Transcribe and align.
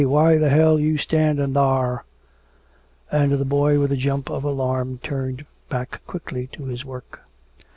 Why 0.03 0.39
the 0.39 0.49
hell 0.49 0.79
you 0.79 0.97
standin' 0.97 1.53
thar?" 1.53 2.05
And 3.11 3.33
the 3.33 3.45
boy 3.45 3.77
with 3.79 3.91
a 3.91 3.95
jump 3.95 4.31
of 4.31 4.43
alarm 4.43 4.99
turned 5.03 5.45
back 5.69 6.01
quickly 6.07 6.47
to 6.53 6.63
his 6.65 6.83
work. 6.83 7.21